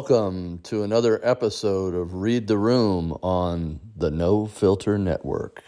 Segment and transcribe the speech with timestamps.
[0.00, 5.62] Welcome to another episode of Read the Room on the No Filter Network.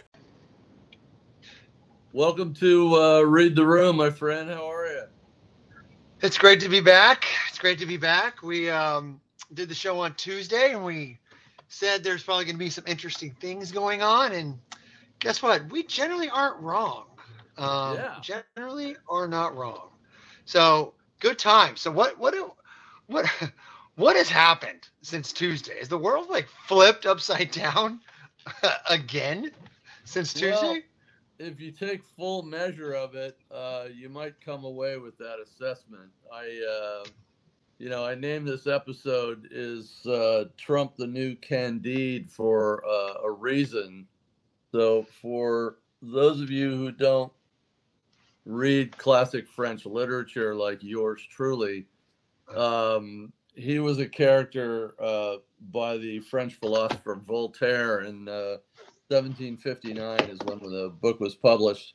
[2.15, 4.49] Welcome to uh, Read the Room, my friend.
[4.49, 5.03] How are you?
[6.23, 7.27] It's great to be back.
[7.51, 8.43] It's great to be back.
[8.43, 9.21] We um,
[9.53, 11.19] did the show on Tuesday and we
[11.69, 14.33] said there's probably going to be some interesting things going on.
[14.33, 14.59] And
[15.19, 15.71] guess what?
[15.71, 17.05] We generally aren't wrong.
[17.59, 18.17] Um, Yeah.
[18.57, 19.91] Generally are not wrong.
[20.47, 21.77] So good time.
[21.77, 22.35] So what what
[23.09, 23.27] what
[23.97, 25.79] what has happened since Tuesday?
[25.79, 28.01] Is the world like flipped upside down
[28.89, 29.51] again
[30.05, 30.83] since Well, Tuesday?
[31.39, 36.11] If you take full measure of it, uh, you might come away with that assessment.
[36.33, 37.05] I, uh,
[37.79, 43.31] you know, I named this episode "Is uh, Trump the New Candide?" for uh, a
[43.31, 44.07] reason.
[44.71, 47.33] So, for those of you who don't
[48.45, 51.87] read classic French literature like yours truly,
[52.55, 55.37] um, he was a character uh,
[55.73, 58.57] by the French philosopher Voltaire in uh,
[59.09, 61.95] 1759 is when the book was published.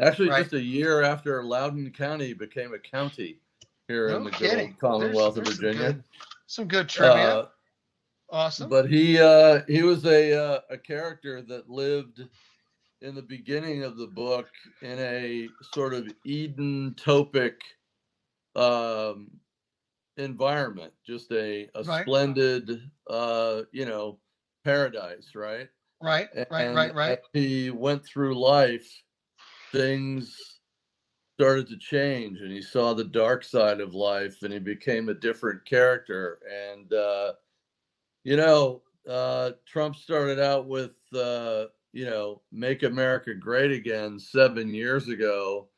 [0.00, 0.42] Actually, Right.
[0.42, 3.40] just a year after Loudoun County became a county
[3.88, 4.68] here No in the good kidding.
[4.70, 5.92] old Commonwealth There's- of there's some Virginia.
[5.94, 6.04] good-
[6.46, 7.28] Some good trivia.
[7.38, 7.48] Uh,
[8.30, 8.68] awesome.
[8.70, 12.22] but he uh, he was a uh, a character that lived
[13.00, 14.48] in the beginning of the book
[14.82, 17.60] in a sort of Eden topic
[18.56, 19.30] um,
[20.18, 22.08] environment, just a, a Right.
[22.08, 24.20] splendid uh, you know
[24.64, 25.68] paradise, right?
[26.00, 27.16] right, right, And right, right.
[27.16, 29.02] as he went through life,
[29.72, 30.60] things
[31.38, 35.14] started to change, and he saw the dark side of life, and he became a
[35.14, 36.40] different character.
[36.50, 37.34] And uh,
[38.24, 44.74] you know, uh, Trump started out with uh, you know, "Make America Great Again" seven
[44.74, 45.70] years ago,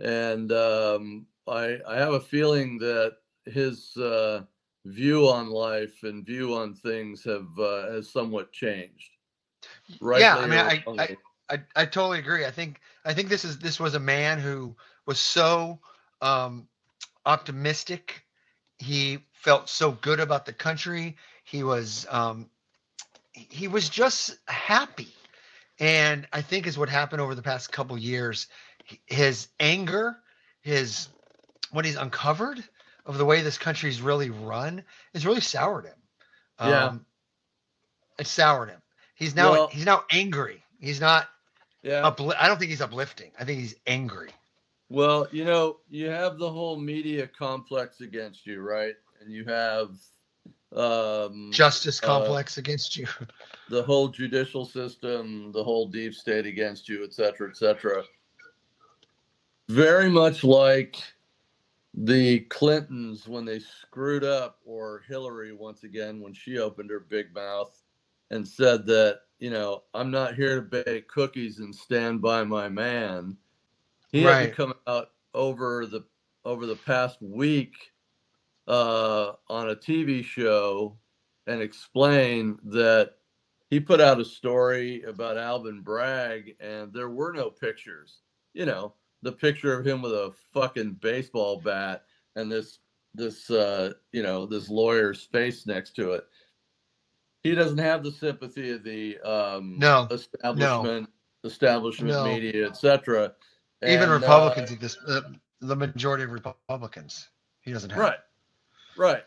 [0.00, 4.42] and um, I I have a feeling that his uh,
[4.84, 9.10] view on life and view on things have uh, has somewhat changed.
[10.14, 11.16] Yeah, I mean, or I-
[11.48, 12.44] I, I totally agree.
[12.46, 14.76] I think I think this is this was a man who
[15.06, 15.80] was so
[16.20, 16.68] um,
[17.26, 18.24] optimistic.
[18.78, 21.16] He felt so good about the country.
[21.44, 22.50] He was um,
[23.32, 25.08] he he was just happy,
[25.78, 28.46] and I think is what happened over the past couple years.
[29.06, 30.16] His anger,
[30.60, 31.08] his
[31.70, 32.62] what he's uncovered
[33.06, 35.94] of the way this country's really run, has really soured him.
[36.60, 36.84] Yeah.
[36.86, 37.06] Um,
[38.18, 38.80] it soured him.
[39.14, 40.62] He's now Well- he's now angry.
[40.78, 41.28] He's not
[41.82, 42.02] yeah.
[42.02, 43.32] upli- I don't think he's uplifting.
[43.38, 44.30] I think he's angry.
[44.88, 48.94] Well, you know, you have the whole media complex against you, right?
[49.20, 49.96] And you have
[50.76, 53.06] um, Justice Uh, complex against you.
[53.70, 58.02] the whole judicial system, the whole deep state against you, et cetera, et cetera.
[59.68, 60.96] Very much like
[61.94, 67.34] the Clintons when they screwed up, or Hillary once again when she opened her big
[67.34, 67.82] mouth
[68.30, 72.68] and said that, you know, I'm not here to bake cookies and stand by my
[72.68, 73.36] man.
[74.10, 74.50] He had Right.
[74.50, 76.04] to come out over the
[76.44, 77.74] over the past week
[78.66, 80.98] uh, on a TV show
[81.46, 83.14] and explain that
[83.70, 88.22] he put out a story about Alvin Bragg and there were no pictures.
[88.54, 92.04] You know, the picture of him with a fucking baseball bat
[92.36, 92.78] and this
[93.14, 96.24] this uh, you know, this lawyer's face next to it.
[97.42, 101.08] He doesn't have the sympathy of the um No, establishment
[101.44, 102.24] establishment No.
[102.24, 103.32] media, etc.
[103.84, 105.22] Even uh, Republicans, this uh,
[105.60, 107.28] the majority of Republicans,
[107.60, 107.98] he doesn't have.
[107.98, 108.18] Right,
[108.96, 109.24] right,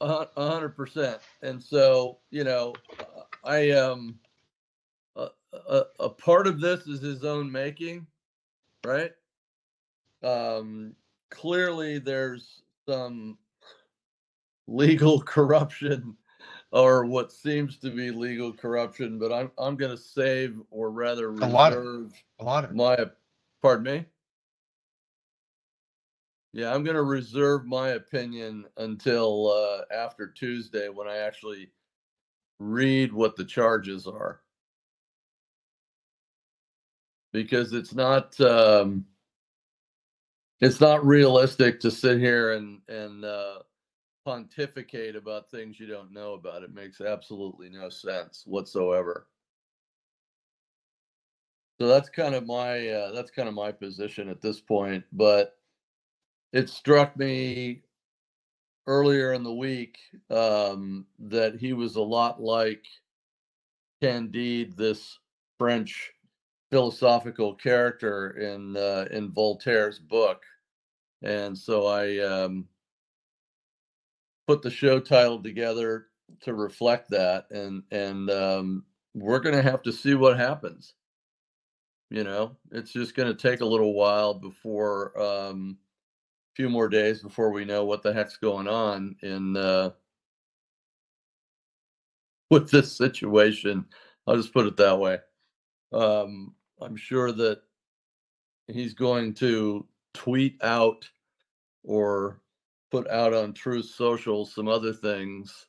[0.00, 1.18] a hundred percent.
[1.42, 4.18] And so, you know, uh, I um,
[5.16, 8.06] a, a, a part of this is his own making,
[8.84, 9.12] right?
[10.26, 10.94] Um,
[11.30, 13.38] clearly, there's some
[14.66, 16.16] legal corruption,
[16.72, 19.18] or what seems to be legal corruption.
[19.18, 22.74] But I'm I'm going to save, or rather, A lot of- reserve A lot of
[22.74, 22.96] my
[23.62, 24.04] pardon me
[26.52, 31.70] yeah i'm going to reserve my opinion until uh, after tuesday when i actually
[32.60, 34.40] read what the charges are
[37.32, 39.04] because it's not um,
[40.60, 43.58] it's not realistic to sit here and and uh,
[44.24, 49.26] pontificate about things you don't know about it makes absolutely no sense whatsoever
[51.80, 55.04] so that's kind of my uh, that's kind of my position at this point.
[55.12, 55.56] But
[56.52, 57.82] it struck me
[58.86, 59.98] earlier in the week
[60.30, 62.84] um, that he was a lot like
[64.02, 65.18] Candide, this
[65.58, 66.12] French
[66.70, 70.42] philosophical character in uh, in Voltaire's book,
[71.22, 72.66] and so I um,
[74.46, 76.06] put the show title together
[76.42, 78.84] to reflect that, and and um,
[79.14, 80.94] we're going to have to see what happens.
[82.10, 85.76] You know, it's just going to take a little while before, um,
[86.52, 89.90] a few more days before we know what the heck's going on in uh,
[92.50, 93.84] with this situation.
[94.26, 95.18] I'll just put it that way.
[95.96, 97.62] Um, I'm sure that
[98.68, 101.08] he's going to tweet out
[101.84, 102.40] or
[102.90, 105.66] put out on Truth Social some other things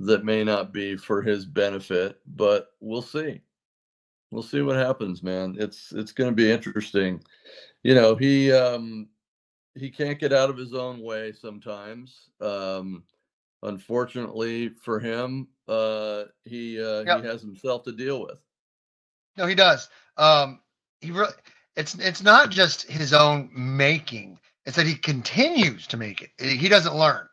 [0.00, 3.40] that may not be for his benefit, but we'll see.
[4.30, 5.56] We'll see what happens, man.
[5.58, 7.22] It's it's going to be interesting.
[7.82, 9.08] You know, he um
[9.74, 12.30] he can't get out of his own way sometimes.
[12.40, 13.02] Um
[13.62, 17.22] unfortunately for him, uh he uh Yep.
[17.22, 18.38] he has himself to deal with.
[19.40, 19.88] No, he does.
[20.18, 20.60] Um,
[21.00, 21.32] he really.
[21.76, 24.38] It's it's not just his own making.
[24.66, 26.30] It's that he continues to make it.
[26.38, 27.26] He doesn't learn,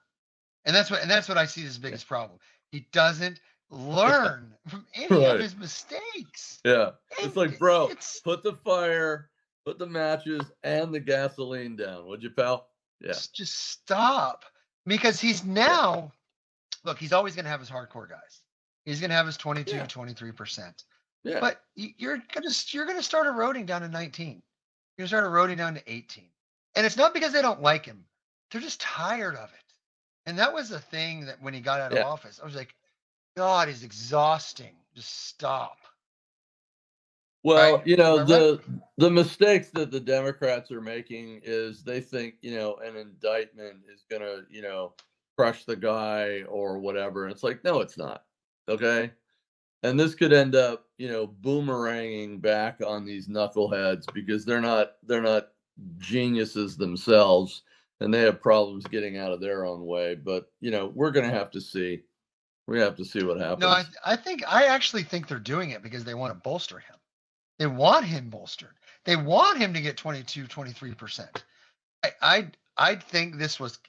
[0.64, 2.40] and that's what and that's what I see as his biggest problem.
[2.72, 5.36] He doesn't learn from any Right.
[5.36, 6.62] of his mistakes.
[6.64, 6.92] Yeah.
[7.20, 9.30] It's like, bro, it's- put the fire,
[9.66, 12.70] put the matches and the gasoline down, would you, pal?
[13.02, 13.08] Yeah.
[13.10, 14.46] Just, just stop.
[14.86, 16.14] Because he's now,
[16.86, 18.42] look, he's always going to have his hardcore guys.
[18.86, 19.86] He's going to have his 22, Yeah.
[19.86, 20.84] 23%.
[21.24, 21.40] Yeah.
[21.40, 24.28] But you're going to you're to start eroding down to 19.
[24.28, 26.30] You're going to start eroding down to 18.
[26.76, 28.06] And it's not because they don't like him.
[28.52, 29.74] They're just tired of it.
[30.26, 32.02] And that was the thing that when he got out Yeah.
[32.02, 32.76] of office, I was like,
[33.36, 34.76] God, he's exhausting.
[34.96, 35.78] Just stop.
[37.44, 37.88] Well, Right.
[37.88, 38.62] you know, I the
[38.98, 44.06] the mistakes that the Democrats are making is they think, you know, an indictment is
[44.10, 44.94] gonna, you know,
[45.38, 47.24] crush the guy or whatever.
[47.24, 48.26] And it's like, no, it's not.
[48.68, 49.12] Okay.
[49.84, 54.94] And this could end up, you know, boomeranging back on these knuckleheads because they're not
[55.04, 55.50] they're not
[56.00, 57.64] geniuses themselves
[58.00, 60.16] and they have problems getting out of their own way.
[60.16, 62.04] But, you know, we're gonna have to see.
[62.68, 63.62] We have to see what happens.
[63.62, 66.80] No, I, I think I actually think they're doing it because they want to bolster
[66.80, 66.96] him.
[67.60, 68.76] They want him bolstered.
[69.06, 71.44] They want him to get 22, 23%.
[72.04, 72.48] I I
[72.78, 73.80] I think this was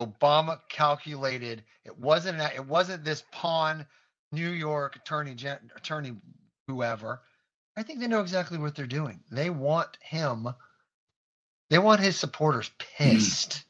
[0.00, 1.62] Obama calculated.
[1.84, 3.86] It wasn't it wasn't this pawn
[4.32, 6.16] New York attorney gen, attorney
[6.66, 7.22] whoever.
[7.76, 9.20] I think they know exactly what they're doing.
[9.30, 10.48] They want him
[11.70, 13.64] they want his supporters pissed.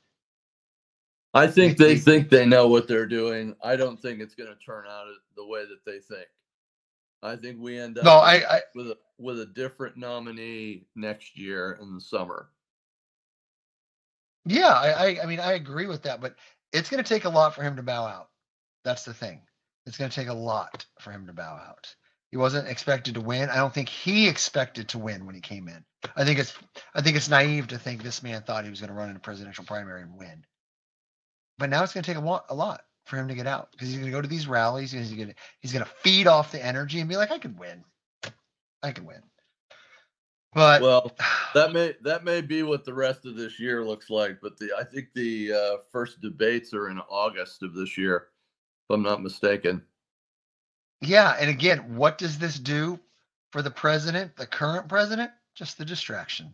[1.34, 3.56] I think They- think they know what they're doing.
[3.62, 5.06] I don't think it's going to turn out
[5.36, 6.28] the way that they think.
[7.22, 11.36] I think we end up no, I, I with a with a different nominee next
[11.36, 12.50] year in the summer.
[14.44, 16.36] Yeah, I, I, I mean, I agree with that, but
[16.72, 18.30] it's going to take a lot for him to bow out.
[18.84, 19.42] That's the thing.
[19.88, 21.94] It's going to take a lot for him to bow out.
[22.30, 23.48] He wasn't expected to win.
[23.48, 25.82] I don't think he expected to win when he came in.
[26.14, 26.52] I think it's,
[26.94, 29.16] I think it's naive to think this man thought he was going to run in
[29.16, 30.44] a presidential primary and win.
[31.58, 33.72] But now it's going to take a lot, a lot for him to get out
[33.72, 34.92] because he's going to go to these rallies.
[34.92, 37.38] And he's going to, he's going to feed off the energy and be like, I
[37.38, 37.82] could win.
[38.82, 39.22] I could win.
[40.54, 41.12] But Well,
[41.54, 44.70] that may that may be what the rest of this year looks like, but the
[44.78, 48.28] I think the uh, first debates are in August of this year,
[48.88, 49.82] if I'm not mistaken.
[51.00, 52.98] Yeah, and again, what does this do
[53.52, 55.30] for the president, the current president?
[55.54, 56.46] Just the distraction.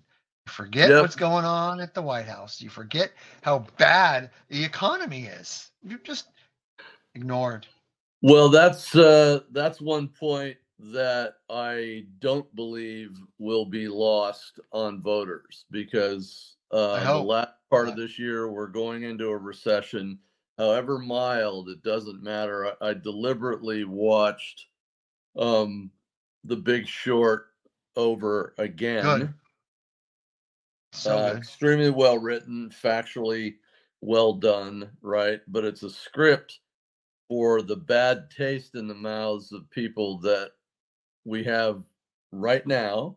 [0.46, 1.02] You forget Yep.
[1.02, 2.60] what's going on at the White House.
[2.60, 3.12] You forget
[3.42, 5.70] how bad the economy is.
[5.82, 6.26] You're just
[7.14, 7.66] ignored.
[8.22, 15.66] Well, that's uh, that's one point that I don't believe will be lost on voters
[15.70, 20.18] because uh, the last part of this year we're going into a recession.
[20.58, 22.74] However mild, it doesn't matter.
[22.80, 24.66] I, I deliberately watched
[25.36, 25.90] um,
[26.44, 27.46] The Big Short
[27.96, 29.34] over again.
[30.92, 31.38] So uh, good.
[31.38, 33.56] extremely well written, factually
[34.00, 35.40] well done, right?
[35.48, 36.60] But it's a script
[37.28, 40.52] for the bad taste in the mouths of people that
[41.24, 41.82] we have
[42.32, 43.16] right now,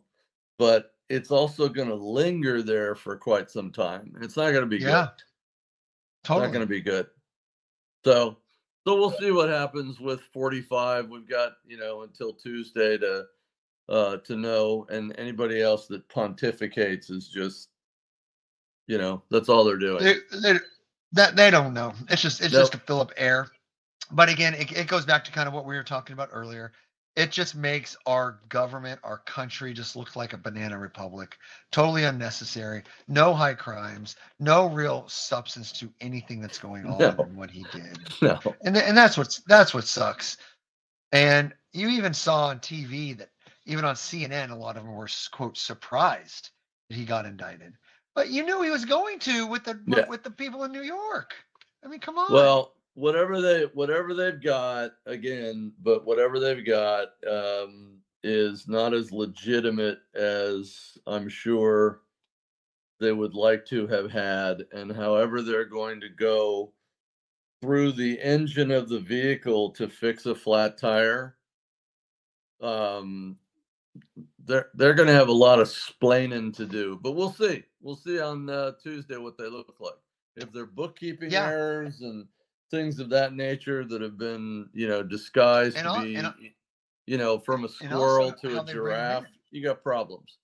[0.58, 4.14] but it's also going to linger there for quite some time.
[4.22, 5.24] It's not going to be Yeah, good.
[6.24, 7.08] It's not going to be good.
[8.06, 8.38] So,
[8.86, 11.10] so we'll see what happens with 45.
[11.10, 13.26] We've got you know until Tuesday to
[13.90, 17.70] uh to know, and anybody else that pontificates is just,
[18.88, 20.04] you know, that's all they're doing.
[20.04, 20.60] they, they,
[21.14, 21.94] that they don't know.
[22.10, 22.62] It's just it's Nope.
[22.62, 23.50] just to fill up air.
[24.12, 26.72] But again, it, it goes back to kind of what we were talking about earlier.
[27.18, 31.38] It just makes our government, our country, just look like a banana republic.
[31.72, 32.84] Totally unnecessary.
[33.10, 34.18] No high crimes.
[34.40, 37.28] No real substance to anything that's going on No.
[37.28, 38.00] in what he did.
[38.22, 40.38] no, And and that's what's that's what sucks.
[41.12, 43.32] And you even saw on TV that
[43.66, 46.52] even on CNN, a lot of them were quote surprised
[46.90, 47.74] that he got indicted.
[48.16, 50.06] But you knew he was going to with the Yeah.
[50.08, 51.36] with the people in New York.
[51.84, 52.30] I mean, come on.
[52.34, 59.12] Well, whatever they whatever they've got again, but whatever they've got um, is not as
[59.12, 62.02] legitimate as I'm sure
[63.00, 66.74] they would like to have had, and however they're going to go
[67.62, 71.38] through the engine of the vehicle to fix a flat tire,
[72.62, 73.38] um,
[74.46, 77.00] they're they're going to have a lot of splaining to do.
[77.04, 77.64] But we'll see.
[77.80, 79.94] We'll see on uh, Tuesday what they look like.
[80.36, 81.48] If they're bookkeeping Yeah.
[81.48, 82.28] errors and
[82.72, 86.34] things of that nature that have been, you know, disguised And to al- be, and
[87.06, 90.38] you know, from a squirrel to a they bring 'em giraffe, you got problems.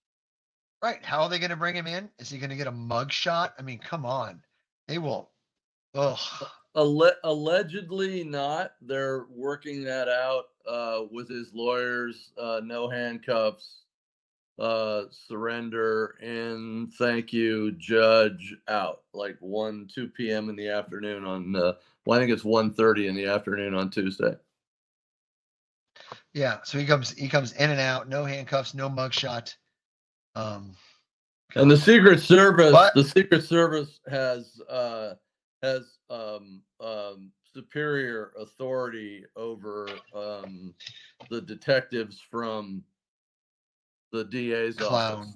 [0.82, 1.04] right.
[1.04, 2.10] How are they going to bring him in?
[2.20, 3.54] Is he going to get a mug shot?
[3.60, 4.42] I mean, come on.
[4.88, 5.32] They will.
[5.96, 6.18] Ugh.
[6.76, 8.76] Alle- allegedly not.
[8.82, 12.32] They're working that out uh, with his lawyers.
[12.38, 13.84] Uh, no handcuffs,
[14.60, 18.56] uh, surrender, and thank you, judge.
[18.68, 20.50] Out like one, two p.m.
[20.50, 21.56] in the afternoon on.
[21.56, 21.74] Uh,
[22.06, 24.36] well, I think it's 1.30 in the afternoon on Tuesday.
[26.34, 26.58] Yeah.
[26.64, 27.12] So he comes.
[27.12, 28.10] He comes in and out.
[28.10, 28.74] No handcuffs.
[28.74, 29.56] No mugshot.
[30.36, 30.76] Um.
[31.56, 32.96] And the Secret Service, What?
[32.96, 35.14] the Secret Service has uh,
[35.62, 40.74] has um, um, superior authority over um,
[41.30, 42.84] the detectives from
[44.14, 45.20] the DA's Clown.
[45.20, 45.34] office,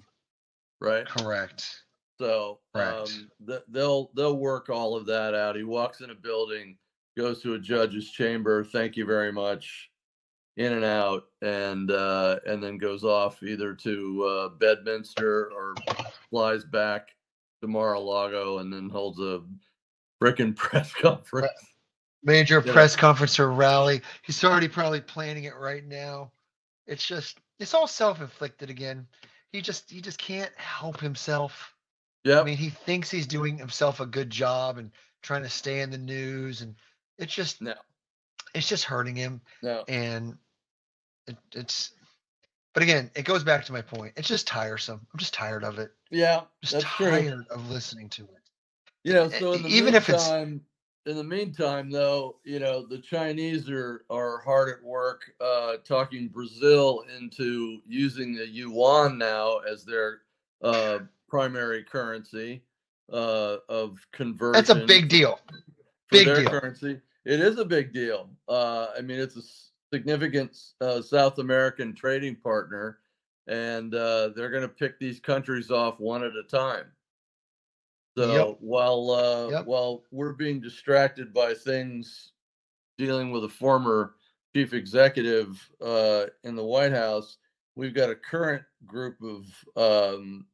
[0.79, 1.05] right?
[1.07, 1.83] Correct.
[2.19, 2.97] So Correct.
[3.09, 5.55] um, th- they'll they'll work all of that out.
[5.55, 6.77] He walks in a building,
[7.17, 8.63] goes to a judge's chamber.
[8.63, 9.89] Thank you very much.
[10.55, 15.75] In and out, and uh, and then goes off either to uh, Bedminster or
[16.31, 17.09] flies back
[17.61, 19.41] to Mar-a-Lago, and then holds a
[20.23, 21.51] frickin' press conference.
[22.23, 22.73] Major Yeah.
[22.73, 24.01] press conference or rally.
[24.23, 26.31] He's already probably planning it right now.
[26.87, 27.39] It's just.
[27.59, 29.07] It's all self-inflicted again.
[29.51, 29.89] He just.
[29.89, 31.73] He just can't help himself.
[32.23, 32.39] Yeah.
[32.41, 35.89] I mean, he thinks he's doing himself a good job and trying to stay in
[35.89, 36.75] the news, and
[37.17, 37.61] it's just.
[37.61, 37.73] No.
[38.53, 39.41] It's just hurting him.
[39.61, 39.83] no.
[39.87, 40.37] and
[41.27, 41.91] it, it's
[42.73, 45.77] but again it goes back to my point it's just tiresome i'm just tired of
[45.79, 47.09] it Yeah, just that's true.
[47.09, 48.29] tired of listening to it
[49.03, 50.29] You know, so even if it's-
[51.07, 56.27] in the meantime, though, you know, the Chinese are are hard at work uh, talking
[56.27, 60.21] Brazil into using the yuan now as their
[60.61, 62.61] uh, primary currency
[63.11, 64.53] uh, of conversion.
[64.53, 65.39] that's a big deal
[66.11, 66.49] big their deal.
[66.49, 67.01] currency.
[67.25, 68.29] It is a big deal.
[68.47, 69.41] Uh, I mean, it's a
[69.93, 72.99] significant uh, South American trading partner,
[73.47, 76.85] and uh, they're going to pick these countries off one at a time.
[78.17, 78.57] So Yep.
[78.61, 79.65] while uh, Yep.
[79.67, 82.31] while we're being distracted by things
[82.97, 84.15] dealing with a former
[84.55, 87.37] chief executive uh, in the White House,
[87.75, 89.45] we've got a current group of
[90.15, 90.47] um,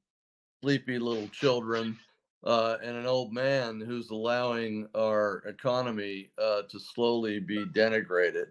[0.62, 1.98] sleepy little children
[2.44, 8.48] uh, and an old man who's allowing our economy uh, to slowly be denigrated.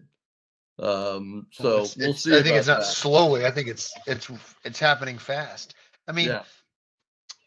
[0.78, 2.34] Um, so It's- we'll see.
[2.34, 2.86] i think it's not that.
[2.86, 4.30] slowly i think it's it's
[4.64, 5.74] it's happening fast
[6.08, 6.44] i mean yeah,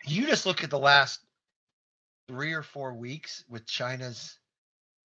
[0.06, 1.25] you just look at the last
[2.28, 4.40] three or four weeks with china's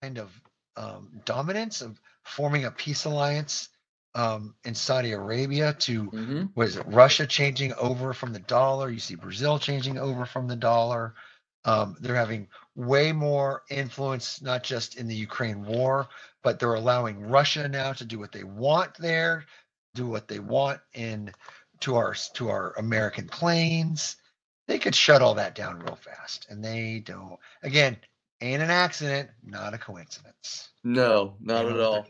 [0.01, 0.31] kind of
[0.77, 3.69] um, dominance of forming a peace alliance
[4.15, 8.89] um, in saudi arabia to hmm was Russia changing over from the dollar?
[8.89, 11.15] You see Brazil changing over from the dollar.
[11.65, 16.09] Um, they're having way more influence, not just in the Ukraine war,
[16.43, 19.45] but they're allowing Russia now to do what they want there,
[19.95, 21.31] do what they want in
[21.81, 24.17] to our to our American planes.
[24.71, 27.37] They could shut all that down real fast, and they don't.
[27.61, 27.97] Again,
[28.39, 30.69] ain't an accident, not a coincidence.
[30.85, 32.07] no, not at all.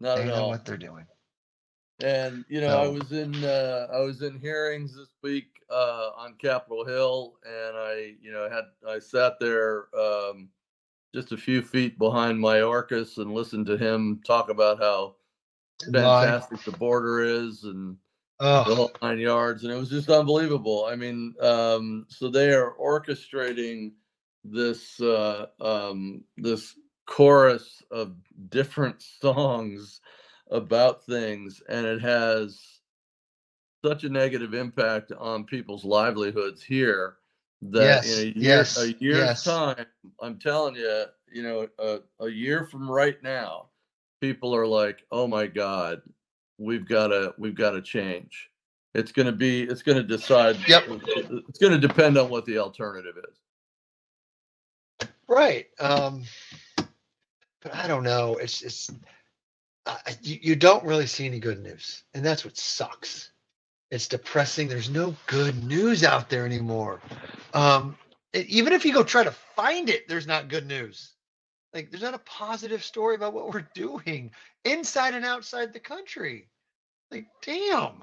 [0.00, 0.48] Not They at know all.
[0.48, 1.04] what they're doing.
[2.02, 6.36] And you know, I was in uh, I was in hearings this week uh, on
[6.38, 10.48] Capitol Hill, and I you know had I sat there um,
[11.14, 15.16] just a few feet behind Mayorkas and listened to him talk about how
[15.92, 17.98] fantastic the border is and
[18.38, 20.86] the nine yards, and it was just unbelievable.
[20.86, 23.92] I mean, um, so they are orchestrating
[24.44, 28.14] this uh, um, this chorus of
[28.50, 30.00] different songs
[30.50, 32.80] about things, and it has
[33.84, 37.16] such a negative impact on people's livelihoods here
[37.62, 39.44] that Yes, in a year, yes, a year's yes.
[39.44, 39.86] time,
[40.20, 43.68] I'm telling you, you know, a, a year from right now,
[44.20, 46.02] people are like, "Oh my God,
[46.58, 48.50] we've got to, we've got to change."
[48.94, 50.56] It's going to be, it's going to decide.
[50.66, 50.84] Yep.
[50.88, 55.08] It's going to depend on what the alternative is.
[55.28, 55.66] Right.
[55.78, 56.24] Um,
[57.66, 58.36] but I don't know.
[58.36, 58.90] It's it's
[59.86, 63.32] uh, you, you don't really see any good news, and that's what sucks.
[63.90, 64.68] It's depressing.
[64.68, 67.00] There's no good news out there anymore.
[67.54, 67.96] Um,
[68.34, 71.12] even if you go try to find it, there's not good news.
[71.76, 74.30] Like, there's not a positive story about what we're doing
[74.64, 76.48] inside and outside the country.
[77.10, 78.02] Like, damn.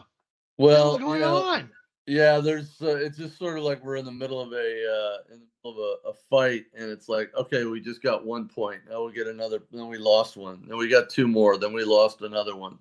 [0.59, 1.71] Well, what's going you know, on?
[2.05, 2.79] Yeah, there's.
[2.79, 5.47] Uh, it's just sort of like we're in the middle of a uh, in the
[5.63, 8.81] middle of a, a fight, and it's like, okay, we just got one point.
[8.87, 9.63] Now we get another.
[9.71, 10.65] Then we lost one.
[10.67, 11.57] Then we got two more.
[11.57, 12.77] Then we lost another one.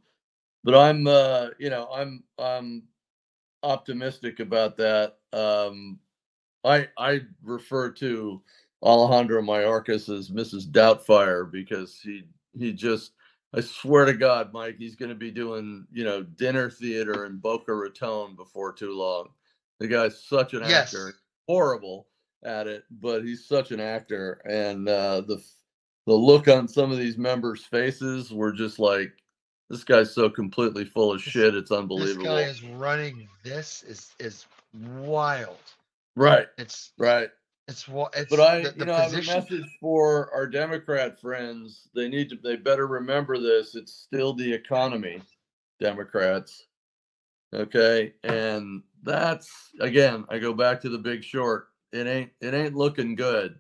[0.63, 2.83] But I'm, uh, you know, I'm I'm
[3.63, 5.17] optimistic about that.
[5.33, 6.01] Um,
[6.65, 8.43] I I refer to
[8.83, 10.67] Alejandro Mayorkas as Mrs.
[10.71, 12.25] Doubtfire because he
[12.59, 13.13] he just
[13.55, 17.39] I swear to God, Mike, he's going to be doing you know dinner theater in
[17.39, 19.29] Boca Raton before too long.
[19.81, 20.93] The guy's such an Yes.
[20.93, 21.17] actor,
[21.49, 22.09] horrible
[22.45, 25.43] at it, but he's such an actor, and uh, the
[26.07, 29.13] the look on some of these members' faces were just like,
[29.71, 31.55] this guy's so completely full of shit.
[31.55, 32.05] It's unbelievable.
[32.05, 33.29] This guy is running.
[33.45, 35.59] This is is wild.
[36.17, 37.31] right, It's right.
[37.69, 41.21] It's what it's But I, the, you know, I have a message for our Democrat
[41.21, 41.89] friends.
[41.95, 43.75] They need to, they better remember this.
[43.75, 45.23] It's still the economy,
[45.81, 46.67] Democrats.
[47.55, 49.51] Okay, and that's
[49.81, 50.25] again.
[50.29, 51.69] I go back to the Big Short.
[51.93, 53.59] It ain't, it ain't looking good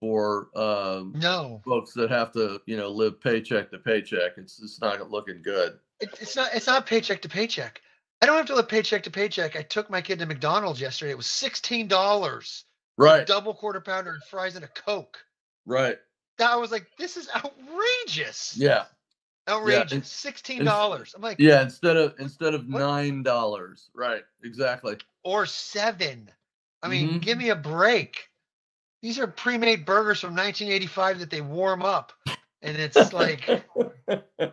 [0.00, 4.32] for um, No, folks that have to, you know, live paycheck to paycheck.
[4.36, 5.78] It's it's not looking good.
[6.00, 6.50] it, it's not.
[6.54, 7.80] It's not paycheck to paycheck.
[8.22, 9.56] I don't have to live paycheck to paycheck.
[9.56, 11.12] I took my kid to McDonald's yesterday.
[11.12, 12.64] It was sixteen dollars.
[12.96, 15.18] Right, Double quarter pounder and fries and a coke.
[15.66, 15.98] right.
[16.38, 18.56] That I was like, this is outrageous.
[18.56, 18.84] Yeah,
[19.48, 19.92] outrageous.
[19.92, 21.12] and- Sixteen dollars.
[21.14, 21.62] I'm like, yeah.
[21.62, 22.80] Instead of instead of What?
[22.80, 23.90] nine dollars.
[23.94, 24.96] Right, exactly.
[25.22, 26.30] or seven.
[26.82, 27.20] I mean, Mhm.
[27.22, 28.28] give me a break.
[29.00, 32.12] These are pre-made burgers from 1985 that they warm up,
[32.62, 33.48] and it's like,
[34.08, 34.52] I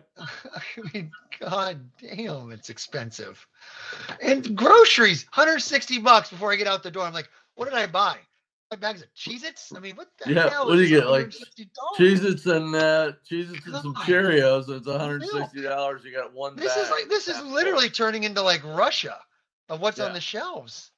[0.94, 3.44] mean, god damn, it's expensive.
[4.22, 7.04] And groceries, 160 bucks before I get out the door.
[7.04, 8.18] I'm like, what did I buy?
[8.80, 9.72] Bags of Cheez-Its?
[9.74, 11.66] I mean, what the Yeah, hell what do you get, like, $160?
[11.98, 14.68] Cheez-Its and uh, Cheez-Its and some Cheerios.
[14.68, 16.02] It's one hundred sixty dollars.
[16.04, 16.56] You got one.
[16.56, 19.18] This is like this is literally turning into like Russia
[19.68, 20.90] of what's on the shelves.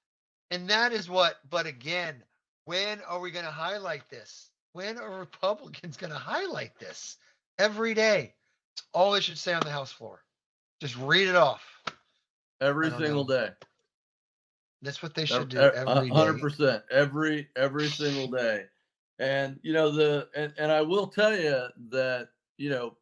[0.50, 2.22] And that is what but again,
[2.66, 4.50] when are we going to highlight this?
[4.72, 7.16] When are Republicans going to highlight this?
[7.58, 8.34] Every day.
[8.76, 10.24] It's all they should say on the House floor.
[10.80, 11.62] Just read it off.
[12.60, 13.50] every single day.
[14.84, 16.40] That's what they should do every hundred day.
[16.40, 18.64] percent, every every single day.
[19.18, 22.96] And you know the and, and I will tell you that you know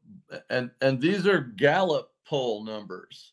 [0.48, 3.32] and and these are Gallup poll numbers.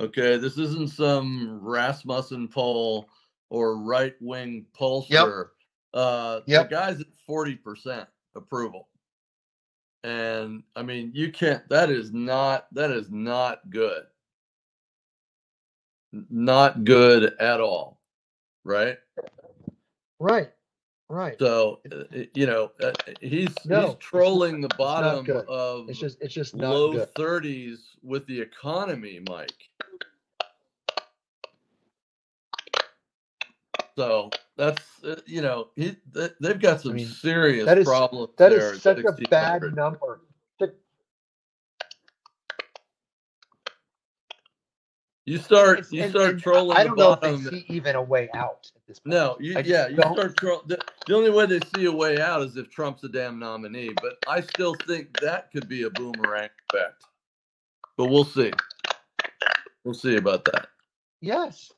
[0.00, 3.08] Okay, this isn't some Rasmussen poll
[3.50, 5.48] or right wing pollster.
[5.92, 6.70] Uh, Yep.
[6.70, 8.88] the guy's at forty percent approval.
[10.04, 11.68] And I mean, you can't.
[11.68, 12.66] That is not.
[12.72, 14.04] That is not good.
[16.30, 17.98] Not good at all.
[18.64, 18.98] Right.
[20.20, 20.50] Right.
[21.08, 21.38] Right.
[21.38, 26.32] So uh, you know uh, he's No, he's trolling the bottom of It's just it's
[26.32, 29.52] just not low thirties with the economy, Mike.
[33.96, 38.30] So that's uh, you know he, th- they've got some mean, serious that is- problems.
[38.38, 40.22] That there is such a bad number.
[40.60, 40.72] To-
[45.24, 48.02] You start It's- you start and trolling I don't know if they see even a
[48.02, 49.14] way out at this point.
[49.14, 50.62] No, you, yeah, you don't- start troll.
[50.66, 53.90] The, the only way they see a way out is if Trump's a damn nominee.
[54.02, 57.04] But I still think that could be a boomerang effect.
[57.96, 58.52] But we'll see.
[59.84, 60.68] We'll see about that.
[61.20, 61.72] Yes.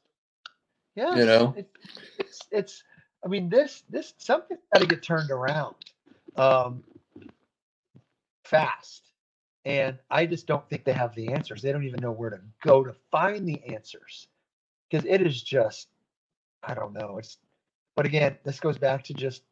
[0.94, 1.16] Yes.
[1.18, 1.54] You know?
[1.57, 1.68] It,
[2.18, 2.83] it's it's.
[3.24, 5.74] I mean, this this something's got to get turned around,
[6.37, 6.85] um,
[8.44, 9.02] fast,
[9.64, 11.62] and I just don't think they have the answers.
[11.62, 14.29] They don't even know where to go to find the answers,
[14.90, 15.88] because it is just,
[16.62, 17.18] I don't know.
[17.18, 17.38] It's,
[17.96, 19.42] but again, this goes back to just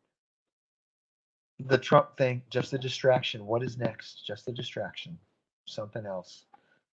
[1.61, 3.47] the Trump thing, just a distraction.
[3.47, 4.27] What is next?
[4.27, 5.19] Just a distraction.
[5.67, 6.45] Something else,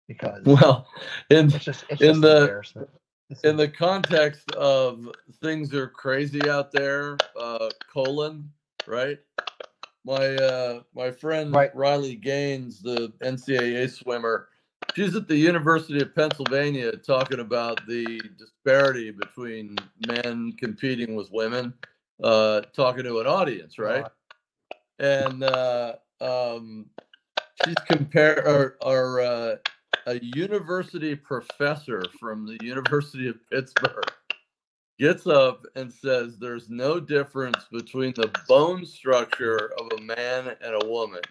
[0.07, 0.87] because Well,
[1.31, 2.91] in it's just it's in just the- embarrassment.
[3.45, 5.07] In the context of
[5.43, 8.51] things are crazy out there, uh, colon,
[8.87, 9.19] right?
[10.09, 11.75] My uh, my friend Right.
[11.77, 14.49] Riley Gaines, the NCAA swimmer,
[14.97, 21.75] she's at the University of Pennsylvania talking about the disparity between men competing with women,
[22.25, 24.07] uh, talking to an audience, right?
[24.99, 26.87] and uh, um,
[27.67, 29.57] she's compare or, or uh,
[30.07, 34.11] a university professor from the University of Pittsburgh
[34.99, 40.83] gets up and says there's no difference between the bone structure of a man and
[40.83, 41.23] a woman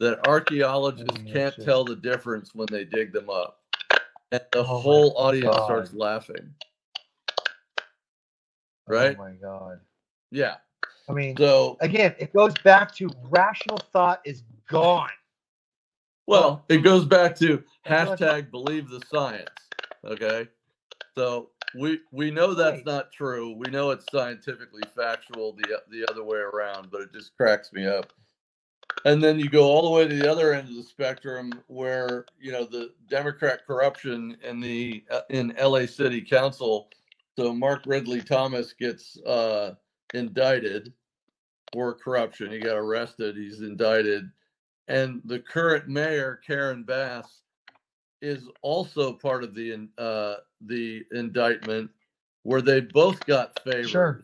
[0.00, 1.60] that archaeologists Mm, can't shit.
[1.60, 3.60] tell the difference when they dig them up
[4.32, 5.60] and the Oh whole audience God.
[5.60, 6.54] starts laughing
[8.88, 9.80] right Oh my god.
[10.32, 10.56] yeah
[11.08, 15.10] I mean, So again, it goes back to rational thought is gone.
[16.26, 19.50] Well, it goes back to hashtag believe the science.
[20.04, 20.48] Okay.
[21.16, 23.52] So we we know that's not true.
[23.52, 27.86] We know it's scientifically factual the the other way around, but it just cracks me
[27.86, 28.12] up.
[29.04, 32.24] And then you go all the way to the other end of the spectrum where,
[32.40, 36.88] you know, the Democrat corruption in the uh, in LA City Council.
[37.36, 39.74] So Mark Ridley Thomas gets uh
[40.14, 40.92] indicted
[41.72, 42.50] for corruption.
[42.50, 44.30] He got arrested, he's indicted
[44.88, 47.42] and the current mayor Karen Bass
[48.20, 51.90] is also part of the uh, the indictment,
[52.42, 54.22] where they both got favors Sure.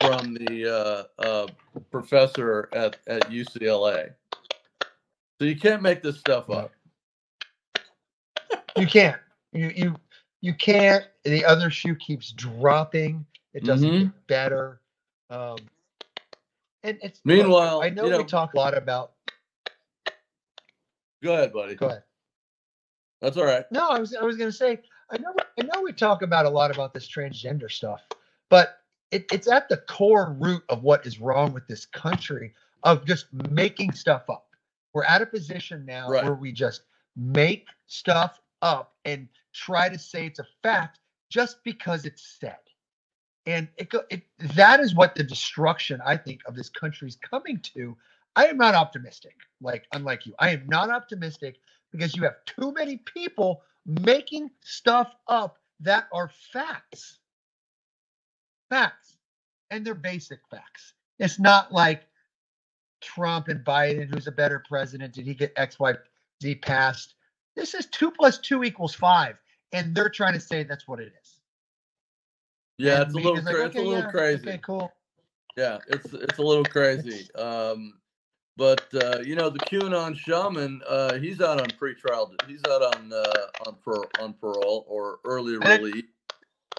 [0.00, 1.46] from the uh, uh,
[1.90, 4.14] professor at at UCLA.
[5.38, 6.72] So you can't make this stuff up.
[8.76, 9.20] You can't.
[9.52, 9.96] You you
[10.40, 11.04] you can't.
[11.24, 13.24] The other shoe keeps dropping.
[13.54, 14.00] It doesn't Mhm.
[14.12, 14.80] get better.
[15.30, 15.56] Um,
[16.84, 19.12] and it's look, Meanwhile, I know, you know- we talk a lot about.
[21.22, 21.74] Go ahead, buddy.
[21.74, 22.04] Go ahead.
[23.20, 23.64] That's all right.
[23.72, 26.50] No, I was I was gonna say I know I know we talk about a
[26.50, 28.02] lot about this transgender stuff,
[28.48, 28.78] but
[29.10, 32.54] it, it's at the core root of what is wrong with this country
[32.84, 34.46] of just making stuff up.
[34.92, 36.24] We're at a position now Right.
[36.24, 36.82] where we just
[37.16, 41.00] make stuff up and try to say it's a fact
[41.30, 42.56] just because it's said.
[43.46, 44.22] And it, it
[44.56, 47.96] that is what the destruction I think of this country is coming to.
[48.36, 50.34] I am not optimistic, like unlike you.
[50.38, 51.56] I am not optimistic
[51.92, 57.18] because you have too many people making stuff up that are facts.
[58.70, 59.16] Facts.
[59.70, 60.94] And they're basic facts.
[61.18, 62.06] It's not like
[63.00, 65.94] Trump and Biden, who's a better president, did he get X, Y,
[66.42, 67.14] Z passed?
[67.56, 69.36] This is two plus two equals five.
[69.72, 71.40] And they're trying to say that's what it is.
[72.78, 74.48] Yeah, And it's a little like, cra- it's a little yeah, crazy.
[74.48, 74.92] Okay, cool.
[75.56, 77.28] Yeah, it's it's a little crazy.
[77.34, 77.94] Um,
[78.58, 82.30] but uh, you know, the QAnon shaman, uh, he's out on pretrial.
[82.46, 86.04] He's out on uh, on par- on parole or early release.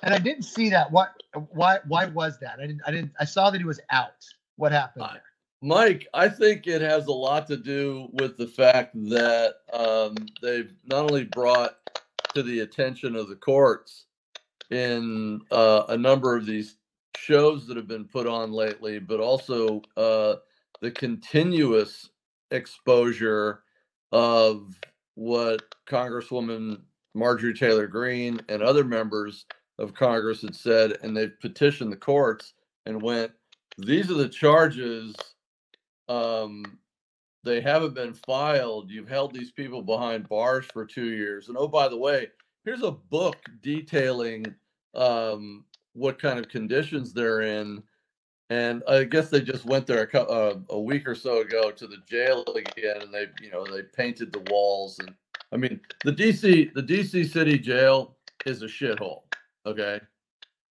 [0.03, 0.91] And I didn't see that.
[0.91, 2.59] What why why was that?
[2.59, 4.25] I didn't I didn't I saw that he was out.
[4.57, 5.23] What happened there?
[5.61, 10.73] Mike, I think it has a lot to do with the fact that um, they've
[10.85, 11.77] not only brought
[12.33, 14.05] to the attention of the courts
[14.69, 16.75] in uh, a number of these
[17.17, 20.35] shows that have been put on lately, but also uh,
[20.81, 22.09] the continuous
[22.51, 23.63] exposure
[24.11, 24.79] of
[25.15, 26.81] what Congresswoman
[27.13, 29.45] Marjorie Taylor Greene and other members
[29.77, 32.53] of Congress had said, and they've petitioned the courts
[32.85, 33.31] and went,
[33.77, 35.15] these are the charges.
[36.07, 36.79] Um,
[37.43, 38.89] they haven't been filed.
[38.89, 41.47] You've held these people behind bars for two years.
[41.47, 42.27] And oh, by the way,
[42.65, 44.45] here's a book detailing
[44.95, 45.63] um,
[45.93, 47.81] what kind of conditions they're in.
[48.49, 51.85] And I guess they just went there a, uh, a week or so ago to
[51.87, 54.97] the jail again, and they, you know, they painted the walls.
[54.99, 55.13] And
[55.51, 58.15] I mean, the DC, the DC city jail
[58.47, 59.21] is a shithole.
[59.67, 59.99] Okay,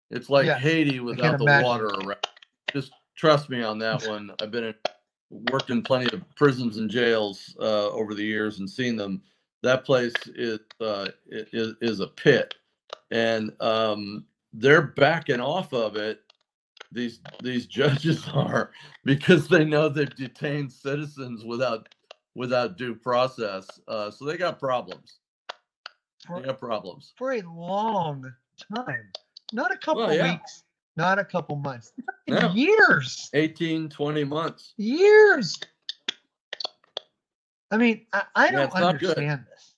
[0.10, 1.66] it's like Yeah, Haiti without the imagine.
[1.66, 2.26] water around.
[2.74, 4.32] Just trust me on that one.
[4.42, 4.76] I've been in,
[5.52, 9.22] worked in plenty of prisons and jails uh, over the years and seen them.
[9.62, 12.56] That place is uh, is, is a pit,
[13.12, 16.22] and um, they're backing off of it.
[16.92, 18.72] These these judges are
[19.04, 21.90] because they know they've detained citizens without
[22.36, 23.68] without due process.
[23.88, 25.20] Uh, so they got problems.
[26.26, 27.14] For, They got problems.
[27.18, 28.32] for a long
[28.76, 29.12] time.
[29.54, 30.34] Not a couple Well, yeah.
[30.34, 30.64] weeks,
[30.98, 31.94] not a couple months.
[32.28, 32.52] No.
[32.54, 33.30] Years.
[33.34, 34.74] 18, 20 months.
[34.78, 35.58] Years.
[37.72, 39.76] I mean, I, I Yeah, don't understand this.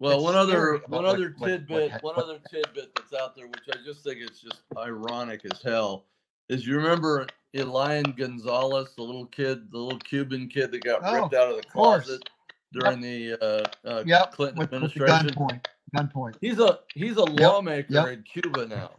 [0.00, 3.64] Well, one other one what- other what- tidbit, one other tidbit that's out there, which
[3.72, 6.06] I just think it's just ironic as hell,
[6.48, 11.22] is you remember Elian Gonzalez, the little kid, the little Cuban kid that got Oh,
[11.22, 12.28] ripped out of the closet
[12.72, 14.32] during the uh, uh, Yep.
[14.32, 15.28] Clinton With, with administration.
[15.30, 15.64] gunpoint.
[15.96, 16.34] Gunpoint.
[16.40, 18.08] He's a he's a lawmaker yep.
[18.08, 18.90] in Cuba now.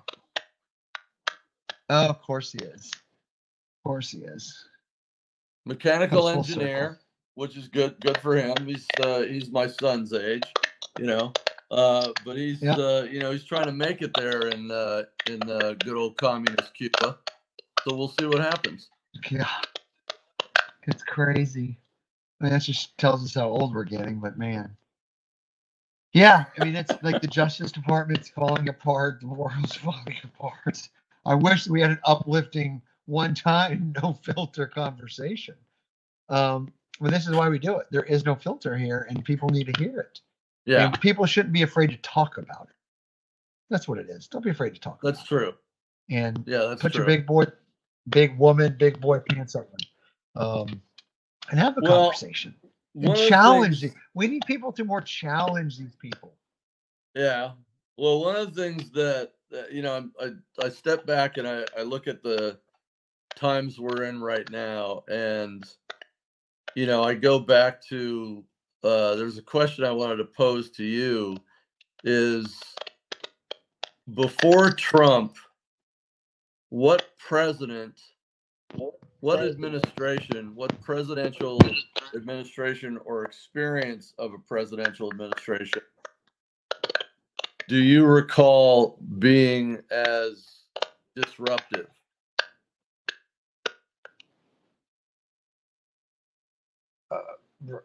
[1.89, 2.89] Oh, of course he is.
[2.93, 4.65] Of course he is.
[5.65, 6.97] Mechanical engineer, circle.
[7.36, 8.55] which is good good for him.
[8.65, 10.43] He's uh, he's my son's age,
[10.99, 11.34] you know.
[11.71, 12.77] Uh, but he's Yep.
[12.77, 16.17] uh, you know he's trying to make it there in uh, in uh, good old
[16.17, 17.17] communist Cuba.
[17.84, 18.89] So we'll see what happens.
[19.31, 19.49] Yeah.
[20.88, 21.79] It's crazy.
[22.41, 24.75] I mean, that just tells us how old we're getting, but man.
[26.13, 30.89] Yeah, I mean, it's like the Justice Department's falling apart, the world's falling apart.
[31.25, 35.55] I wish we had an uplifting, one time, no filter conversation.
[36.29, 37.88] Um, but this is why we do it.
[37.91, 40.21] There is no filter here, and people need to hear it.
[40.65, 42.75] Yeah, And people shouldn't be afraid to talk about it.
[43.69, 44.28] That's what it is.
[44.28, 45.54] Don't be afraid to talk that's true.
[46.10, 46.99] and Yeah, that's put true.
[46.99, 47.45] your big boy,
[48.10, 49.65] big woman, big boy pants on,
[50.36, 50.82] um,
[51.49, 52.56] and have a Well, conversation
[52.95, 53.82] and challenge.
[53.82, 56.36] things- these- we need people to more challenge these people.
[57.15, 57.51] Yeah.
[57.97, 61.47] Well, one of the things that, that you know, I'm- I I step back and
[61.47, 62.60] I I look at the
[63.36, 65.63] times we're in right now, and
[66.75, 68.43] you know, I go back to
[68.85, 71.37] uh, there's a question I wanted to pose to you
[72.03, 72.55] is
[74.13, 75.35] before Trump,
[76.69, 77.99] what president,
[79.19, 81.59] what administration, what presidential
[82.15, 85.81] administration or experience of a presidential administration
[87.67, 90.59] do you recall being as
[91.15, 91.87] disruptive?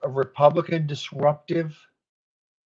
[0.02, 1.78] A Republican disruptive.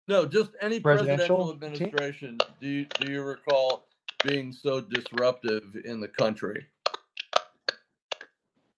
[0.07, 1.63] No, just any Presidential presidential team?
[1.63, 2.37] administration.
[2.59, 3.87] Do you do you recall
[4.23, 6.65] being so disruptive in the country?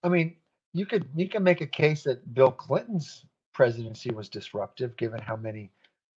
[0.04, 0.36] I mean,
[0.74, 5.36] you could you can make a case that Bill Clinton's presidency was disruptive, given how
[5.36, 5.72] many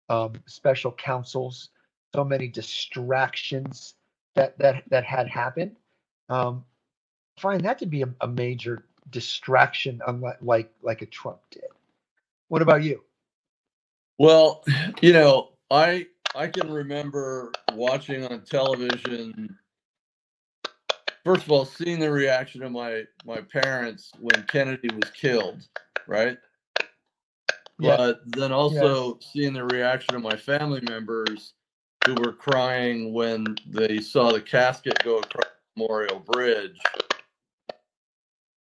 [0.08, 1.70] um, special counsels,
[2.14, 3.94] so many distractions
[4.34, 5.76] that that that had happened.
[6.28, 6.64] Um,
[7.38, 11.64] find that to be a, a major distraction, unlike like like a Trump did.
[12.48, 13.04] What about you?
[14.18, 14.64] Well,
[15.00, 19.56] you know, I I can remember watching on television.
[21.24, 25.62] First of all, seeing the reaction of my my parents when Kennedy was killed,
[26.06, 26.38] right?
[27.78, 27.96] Yeah.
[27.96, 31.52] But then also seeing the reaction of my family members
[32.06, 36.78] who were crying when they saw the casket go across Memorial Bridge.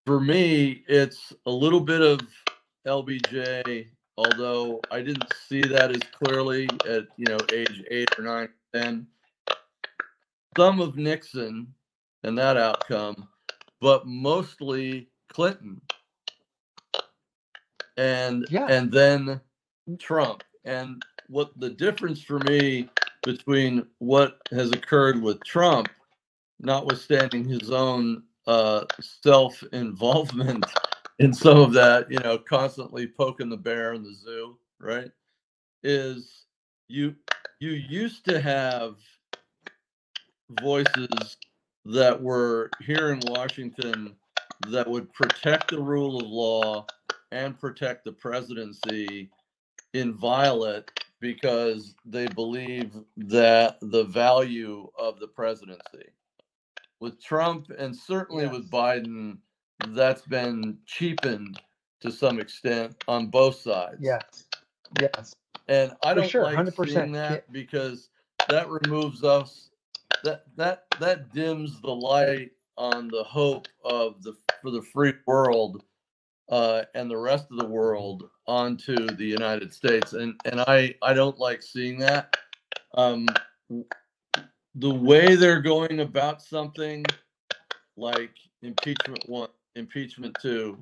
[0.06, 2.22] For me, it's a little bit of
[2.88, 8.50] LBJ, although I didn't see that as clearly at you know age eight or nine,
[8.74, 9.08] ten.
[10.58, 11.74] Some of Nixon
[12.24, 13.30] and that outcome,
[13.82, 15.82] but mostly Clinton.
[17.98, 18.68] And Yeah.
[18.70, 19.42] and then
[20.00, 20.44] Trump.
[20.66, 22.90] And what the difference for me
[23.24, 25.90] between what has occurred with Trump,
[26.60, 30.66] notwithstanding his own uh, self involvement
[31.20, 35.12] in some of that, you know, constantly poking the bear in the zoo, right?
[35.84, 36.46] Is
[36.90, 37.16] you
[37.60, 38.98] you used to have
[40.62, 41.38] voices
[41.86, 44.16] that were here in Washington
[44.70, 46.86] that would protect the rule of law
[47.32, 49.30] and protect the presidency
[49.94, 56.10] inviolate because they believe that the value of the presidency.
[57.00, 58.54] With Trump and certainly Yes.
[58.54, 59.40] with Biden,
[59.90, 61.60] that's been cheapened
[62.02, 64.00] to some extent on both sides.
[64.02, 64.46] Yes,
[65.00, 65.36] yes,
[65.68, 66.88] And I don't sure, like 100%.
[66.88, 68.10] seeing that because
[68.50, 69.70] that removes us
[70.24, 75.84] that that that dims the light on the hope of the for the free world
[76.50, 80.14] uh, and the rest of the world onto the United States.
[80.14, 82.36] And and I I don't like seeing that.
[82.96, 83.28] Um,
[84.76, 87.04] the way they're going about something
[87.96, 90.78] like impeachment one, impeachment two,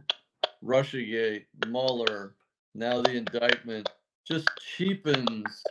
[0.63, 2.35] Russiagate, Mueller,
[2.75, 3.89] now the indictment
[4.27, 5.63] just cheapens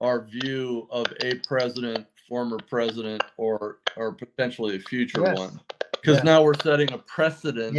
[0.00, 5.38] our view of a president, former president, or or potentially a future Yes.
[5.38, 5.60] one.
[6.02, 6.24] Because Yeah.
[6.24, 7.78] now we're setting a precedent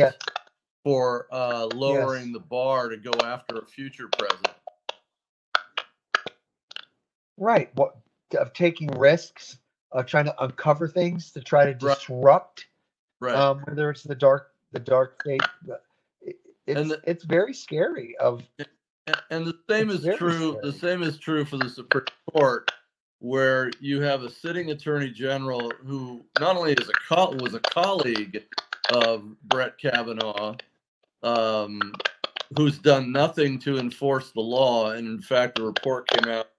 [0.83, 2.33] for uh, lowering Yes.
[2.33, 4.57] the bar to go after a future president.
[7.37, 7.75] right.
[7.75, 7.97] What
[8.39, 9.59] of taking risks,
[9.91, 11.97] of trying to uncover things to try to Right.
[11.97, 12.67] disrupt
[13.21, 13.35] Right.
[13.35, 15.41] um, whether it's the dark the dark state.
[16.67, 18.17] It's And the- it's very scary.
[18.17, 18.43] Of
[19.31, 20.57] And, the same is true.
[20.63, 22.71] The same is true for the Supreme Court,
[23.19, 27.59] where you have a sitting attorney general who not only is a co- was a
[27.59, 28.45] colleague
[28.93, 30.55] of Brett Kavanaugh,
[31.23, 31.93] um,
[32.57, 36.49] who's done nothing to enforce the law, and in fact, a report came out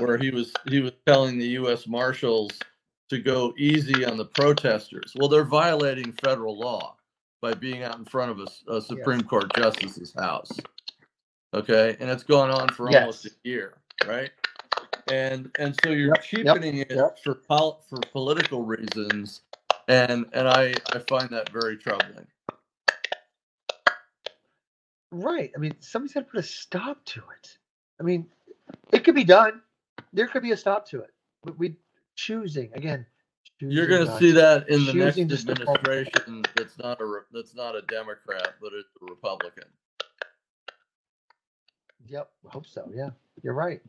[0.00, 1.86] where he was he was telling the U.S.
[1.86, 2.50] Marshals
[3.10, 5.12] to go easy on the protesters.
[5.16, 6.96] Well, they're violating federal law
[7.42, 10.64] by being out in front of a Supreme Court justice's house.
[11.54, 14.30] Okay, and it's gone on for almost a year, right?
[15.08, 17.18] And and so you're Yep, yep, cheapening it yep.
[17.24, 19.42] for pol- for political reasons,
[19.88, 22.26] and and I I find that very troubling.
[25.12, 25.52] right.
[25.56, 27.58] I mean, somebody's got to put a stop to it.
[28.00, 28.28] I mean,
[28.92, 29.62] it could be done.
[30.12, 31.10] There could be a stop to it.
[31.44, 31.76] But we
[32.16, 33.06] choosing again.
[33.60, 36.44] You're going to see that in the next choosing just to follow- administration.
[36.56, 39.64] That's not a that's not a Democrat, but it's a Republican.
[42.08, 42.90] Yep, hope so.
[42.92, 43.10] Yeah,
[43.42, 43.80] you're right.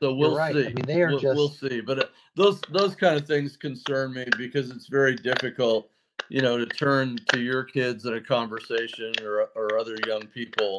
[0.00, 0.54] So we'll right.
[0.54, 0.66] see.
[0.66, 1.80] I mean, they are we'll, we'll see.
[1.80, 5.90] But uh, those those kind of things concern me because it's very difficult,
[6.28, 10.78] you know, to turn to your kids in a conversation or or other young people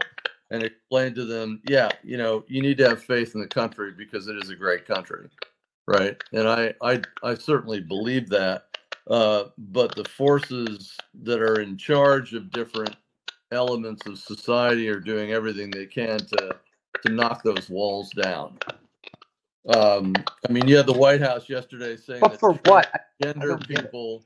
[0.52, 3.92] and explain to them, yeah, you know, you need to have faith in the country
[3.98, 5.28] because it is a great country,
[5.88, 6.22] right?
[6.34, 8.66] And I I I certainly believe that.
[9.10, 12.96] Uh, but the forces that are in charge of different
[13.52, 16.58] elements of society are doing everything they can to
[17.06, 18.58] to knock those walls down.
[19.76, 20.14] Um,
[20.50, 22.90] I mean, you had the White House yesterday saying But that for what?
[23.42, 23.96] I transgender don't get it.
[23.96, 24.26] people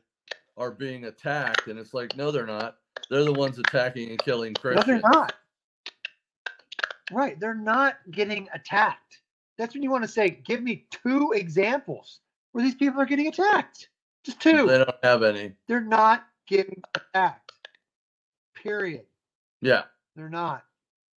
[0.57, 2.77] are being attacked, and it's like, no, they're not.
[3.09, 4.85] They're the ones attacking and killing No, Christians.
[4.85, 5.33] they're not.
[7.11, 7.39] Right.
[7.39, 9.20] They're not getting attacked.
[9.61, 12.21] That's when you want to say, give me two examples
[12.51, 13.89] where these people are getting attacked.
[14.23, 14.65] Just two.
[14.65, 15.51] They don't have any.
[15.67, 17.51] They're not getting attacked.
[18.55, 19.03] Period.
[19.61, 19.83] Yeah,
[20.15, 20.63] They're not.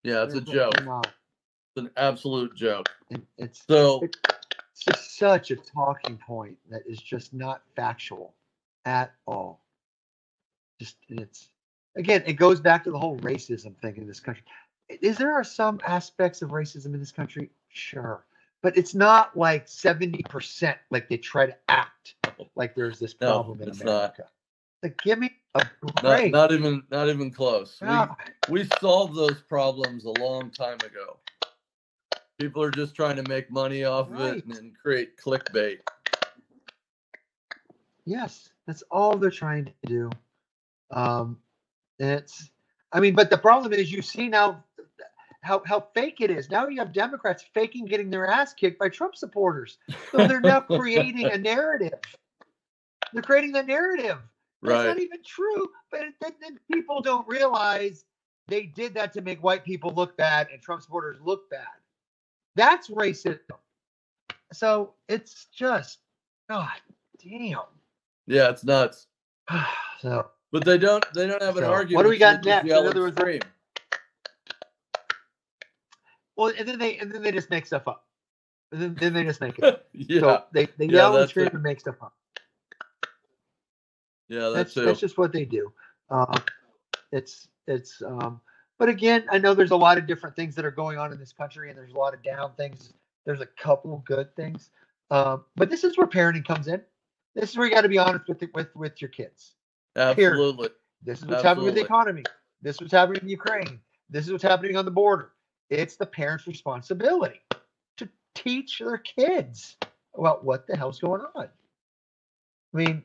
[0.02, 0.84] yeah, it's a They're- joke.
[0.84, 1.06] Not.
[1.06, 2.90] It's an absolute joke.
[3.08, 8.34] It, it's So, it's just such a talking point that is just not factual
[8.84, 9.64] at all.
[10.78, 11.48] Just it's
[11.96, 14.44] again, it goes back to the whole racism thing in this country.
[14.90, 17.48] Is there are some aspects of racism in this country?
[17.70, 18.26] Sure.
[18.64, 22.14] But it's not like 70% like they try to act
[22.56, 23.90] like there's this No, problem in it's not.
[23.92, 24.24] America.
[24.82, 25.66] Like give me a
[26.00, 26.32] break.
[26.32, 27.78] not even not even close.
[27.82, 27.98] We,
[28.62, 31.18] we solved those problems a long time ago.
[32.40, 35.80] People are just trying to make money off of it and, and create clickbait.
[38.06, 40.10] Yes, that's all they're trying to do.
[40.90, 41.36] Um,
[41.98, 42.50] it's,
[42.92, 44.63] I mean, but the problem is you see now
[45.44, 46.50] how how fake it is.
[46.50, 49.78] Now you have Democrats faking getting their ass kicked by Trump supporters.
[50.12, 51.94] So they're now creating a narrative.
[53.12, 54.18] They're creating the narrative.
[54.66, 54.84] That's Right.
[54.84, 55.68] not even true.
[55.90, 58.06] But then, then people don't realize
[58.48, 61.66] they did that to make white people look bad and Trump supporters look bad.
[62.56, 63.38] That's racism.
[64.52, 65.98] So it's just,
[66.48, 66.68] God
[67.22, 67.58] damn.
[68.26, 69.06] Yeah, it's nuts.
[70.00, 71.96] so But they don't they don't have an So, argument.
[71.96, 72.64] what do we got next?
[72.70, 73.40] In other and words, scream.
[76.36, 78.06] Well, and then they and then they just make stuff up.
[78.72, 79.64] And then, then they just make it.
[79.64, 79.86] up.
[79.92, 81.54] yeah, So they, they Yeah, yell and scream it.
[81.54, 82.14] and make stuff up.
[84.28, 85.72] yeah, That's that's, that's, just what they do.
[86.10, 86.34] Um,
[87.12, 88.40] it's it's um,
[88.78, 91.18] but again, I know there's a lot of different things that are going on in
[91.18, 92.92] this country, and there's a lot of down things.
[93.24, 94.70] There's a couple good things,
[95.10, 96.82] um, but this is where parenting comes in.
[97.34, 99.54] This is where you got to be honest with with with your kids.
[99.96, 100.70] Absolutely.
[101.04, 102.24] This is what's happening with the economy.
[102.62, 103.80] This is what's happening in Ukraine.
[104.10, 105.32] This is what's happening on the border.
[105.70, 107.40] It's the parents' responsibility
[107.96, 109.76] to teach their kids
[110.16, 111.48] about what the hell's going on.
[112.74, 113.02] I mean,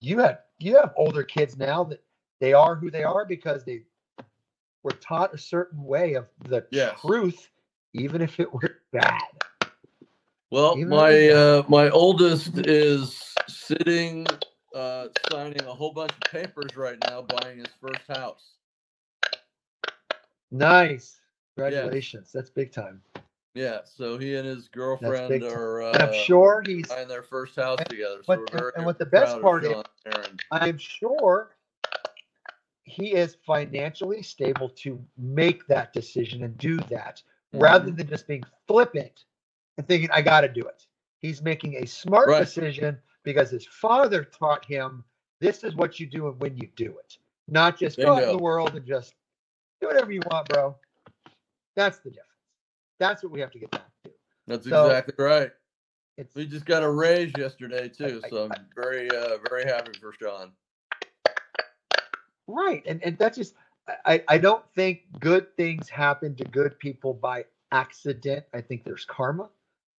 [0.00, 2.02] you have you have older kids now that
[2.40, 3.82] they are who they are because they
[4.82, 6.98] were taught a certain way of the Yes.
[7.00, 7.50] truth,
[7.92, 9.20] even if it were bad.
[10.50, 14.26] Well, Even my uh, my oldest is sitting
[14.74, 18.54] uh, signing a whole bunch of papers right now, buying his first house.
[20.58, 21.20] Nice.
[21.56, 22.30] Congratulations.
[22.32, 23.00] That's big time.
[23.54, 27.56] Yeah, so he and his girlfriend are And I'm uh, sure he's buying their first
[27.56, 28.18] house and- together.
[28.24, 29.72] So we're and- very and what the best part is-
[30.04, 30.36] Aaron.
[30.50, 31.56] I'm sure
[32.84, 37.96] he is financially stable to make that decision and do that rather Mm-hmm.
[37.96, 39.24] than just being flippant
[39.78, 40.86] and thinking, I got to do it.
[41.20, 42.38] He's making a smart Right.
[42.40, 45.02] decision because his father taught him
[45.40, 48.28] this is what you do and when you do it, not just go out in
[48.28, 49.14] the world and just
[49.80, 50.76] do whatever you want, bro.
[51.74, 52.30] That's the difference.
[52.98, 54.10] That's what we have to get back to.
[54.46, 55.50] That's So- exactly right.
[56.18, 59.92] It's We just got a raise yesterday too, I- so I'm very uh, very happy
[60.00, 60.52] for Sean.
[62.46, 62.82] Right.
[62.86, 63.54] And and that's just
[64.04, 68.44] I, I don't think good things happen to good people by accident.
[68.54, 69.48] I think there's karma,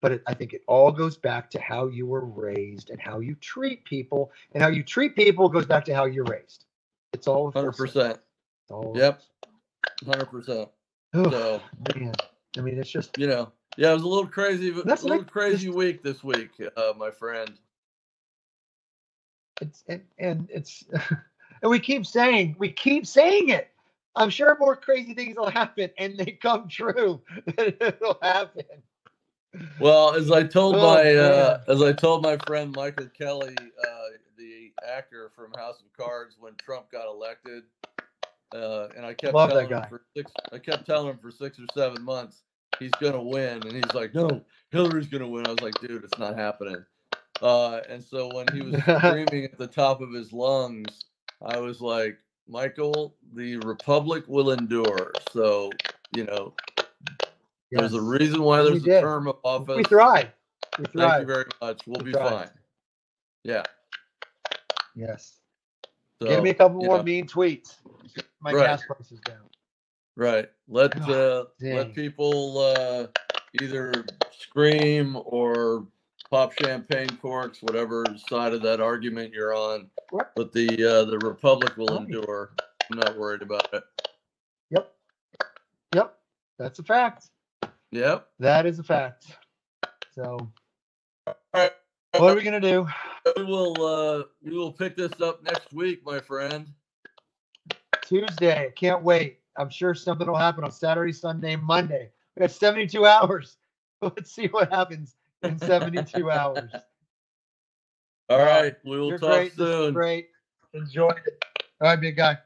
[0.02, 3.20] but it, I think it all goes back to how you were raised and how
[3.20, 6.66] you treat people, and how you treat people goes back to how you're raised.
[7.14, 8.18] It's all Hundred percent.
[8.70, 9.22] Yep.
[10.06, 10.70] Hundred percent.
[11.14, 11.62] So
[11.96, 12.14] Man,
[12.58, 15.06] I mean, it's just you know, yeah, it was a little crazy, but That's a
[15.06, 17.54] little like crazy week this week, uh, my friend.
[19.62, 20.86] it's and, and it's
[21.62, 23.70] and we keep saying we keep saying it.
[24.16, 27.22] I'm sure more crazy things will happen, and they come true.
[27.58, 28.64] It'll happen.
[29.80, 34.18] Well, as I told Oh, my uh, as I told my friend Michael Kelly, uh,
[34.38, 37.64] the actor from House of Cards, when Trump got elected,
[38.54, 41.60] uh, and I kept Love telling him for six, I kept telling him for six
[41.60, 42.44] or seven months
[42.80, 44.42] he's gonna win, and he's like, "No,
[44.72, 46.86] Hillary's gonna win." I was like, "Dude, it's not happening."
[47.42, 51.06] Uh, and so when he was screaming at the top of his lungs,
[51.42, 52.18] I was like,
[52.48, 55.72] "Michael, the Republic will endure." So
[56.12, 56.54] you know,
[57.72, 59.02] There's a reason why we there's a did.
[59.02, 59.78] term of office.
[59.78, 60.32] We thrive.
[60.80, 61.82] We Thank you very much.
[61.86, 62.32] We'll We be thrive.
[62.40, 62.50] fine.
[63.44, 63.64] Yeah.
[64.96, 65.40] Yes.
[66.22, 67.76] So, Give me a couple more know, mean tweets.
[68.42, 68.68] My Right.
[68.68, 69.50] gas prices down.
[70.16, 70.50] Right.
[70.68, 71.76] Let God uh, dang.
[71.76, 73.08] let people uh,
[73.62, 73.94] either
[74.32, 75.88] scream or
[76.30, 79.90] pop champagne corks, whatever side of that argument you're on.
[80.12, 80.28] Right.
[80.36, 82.52] But the uh, the republic will endure.
[82.92, 83.84] I'm not worried about it.
[84.72, 84.94] Yep.
[85.94, 86.18] Yep.
[86.58, 87.28] That's a fact.
[87.92, 88.28] Yep.
[88.40, 89.38] That is a fact.
[90.16, 90.38] So
[91.28, 91.72] All right.
[92.18, 92.88] what are we gonna do?
[93.36, 96.68] We will uh, we will pick this up next week, my friend.
[98.08, 98.72] Tuesday.
[98.76, 99.40] Can't wait.
[99.58, 102.10] I'm sure something will happen on Saturday, Sunday, Monday.
[102.36, 103.58] We got 72 hours.
[104.02, 106.72] Let's see what happens in 72 hours.
[108.30, 108.64] All All right.
[108.64, 108.76] right.
[108.86, 109.58] We will You're talk great.
[109.58, 109.94] This is soon.
[109.94, 110.30] great.
[110.74, 111.44] Enjoy it.
[111.82, 112.38] All right, big guy.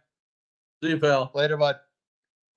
[0.84, 1.32] See you, pal.
[1.34, 1.78] Later, bud.